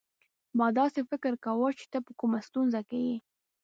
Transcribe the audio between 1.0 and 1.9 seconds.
فکر کاوه چي